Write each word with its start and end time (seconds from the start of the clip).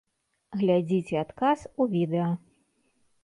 Глядзіце 0.59 1.15
адказ 1.25 1.67
у 1.85 1.87
відэа. 1.93 2.31